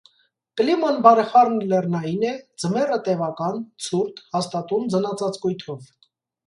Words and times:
Կիման 0.61 0.95
բարեխառն 1.07 1.59
լեռնային 1.73 2.25
է, 2.31 2.31
ձմեռը 2.65 2.99
տևական, 3.09 3.63
ցուրտ, 3.89 4.27
հաստատուն 4.39 4.93
ձնածածկույթով։ 4.97 5.89